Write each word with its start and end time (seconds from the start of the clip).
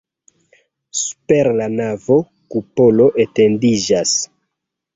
Super 1.01 1.49
la 1.59 1.67
navo 1.75 2.19
kupolo 2.55 3.09
etendiĝas. 3.27 4.19